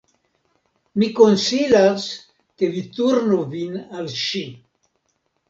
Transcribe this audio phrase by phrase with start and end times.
[1.01, 2.07] Mi konsilas
[2.57, 4.45] ke vi turnu vin al ŝi.